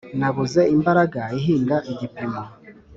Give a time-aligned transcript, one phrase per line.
[0.19, 2.41] Nabuze imbaraga ihinga igipimo